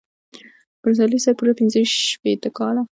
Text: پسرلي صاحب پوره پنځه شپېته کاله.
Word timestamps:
پسرلي 0.81 1.19
صاحب 1.23 1.35
پوره 1.37 1.53
پنځه 1.59 1.79
شپېته 2.11 2.49
کاله. 2.57 2.81